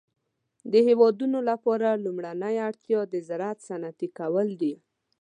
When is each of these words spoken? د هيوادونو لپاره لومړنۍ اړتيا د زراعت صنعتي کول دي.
د 0.71 0.73
هيوادونو 0.87 1.39
لپاره 1.49 1.89
لومړنۍ 2.03 2.55
اړتيا 2.67 2.99
د 3.09 3.15
زراعت 3.27 3.59
صنعتي 3.67 4.07
کول 4.19 4.47
دي. 4.61 4.73